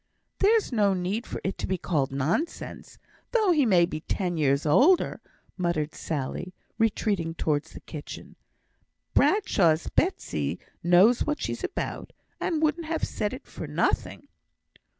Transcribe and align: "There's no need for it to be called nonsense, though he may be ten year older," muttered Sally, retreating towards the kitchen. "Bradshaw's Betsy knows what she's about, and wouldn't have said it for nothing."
"There's 0.39 0.71
no 0.71 0.95
need 0.95 1.27
for 1.27 1.39
it 1.43 1.59
to 1.59 1.67
be 1.67 1.77
called 1.77 2.11
nonsense, 2.11 2.97
though 3.33 3.51
he 3.51 3.67
may 3.67 3.85
be 3.85 3.99
ten 3.99 4.35
year 4.35 4.57
older," 4.65 5.21
muttered 5.57 5.93
Sally, 5.93 6.55
retreating 6.79 7.35
towards 7.35 7.73
the 7.73 7.81
kitchen. 7.81 8.35
"Bradshaw's 9.13 9.89
Betsy 9.89 10.57
knows 10.81 11.27
what 11.27 11.39
she's 11.39 11.63
about, 11.63 12.13
and 12.39 12.63
wouldn't 12.63 12.87
have 12.87 13.03
said 13.03 13.31
it 13.31 13.45
for 13.45 13.67
nothing." 13.67 14.27